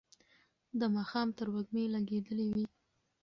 [0.79, 2.63] د ماښام تروږمۍ لګېدلې وه.